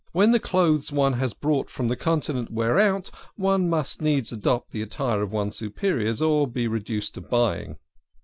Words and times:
When 0.13 0.31
the 0.31 0.39
clothes 0.39 0.91
one 0.91 1.13
has 1.13 1.35
brought 1.35 1.69
from 1.69 1.87
the 1.87 1.95
Continent 1.95 2.51
wear 2.51 2.79
out, 2.79 3.11
one 3.35 3.69
must 3.69 4.01
needs 4.01 4.31
adopt 4.31 4.71
the 4.71 4.81
attire 4.81 5.21
of 5.21 5.31
one's 5.31 5.57
superiors, 5.57 6.23
or 6.23 6.47
be 6.47 6.67
reduced 6.67 7.13
to 7.13 7.21
buying. 7.21 7.77